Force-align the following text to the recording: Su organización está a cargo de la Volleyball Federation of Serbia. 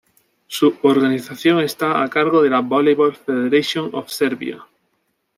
Su 0.47 0.79
organización 0.81 1.59
está 1.59 2.01
a 2.03 2.09
cargo 2.09 2.41
de 2.41 2.49
la 2.49 2.61
Volleyball 2.61 3.13
Federation 3.15 3.91
of 3.93 4.09
Serbia. 4.09 4.65